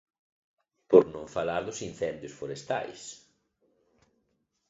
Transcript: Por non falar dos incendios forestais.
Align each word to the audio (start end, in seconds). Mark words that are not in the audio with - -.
Por 0.89 1.03
non 1.13 1.25
falar 1.35 1.61
dos 1.65 1.79
incendios 1.89 2.37
forestais. 2.39 3.01